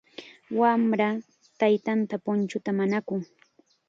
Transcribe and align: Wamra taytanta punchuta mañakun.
Wamra 0.59 1.09
taytanta 1.59 2.15
punchuta 2.25 2.69
mañakun. 2.79 3.21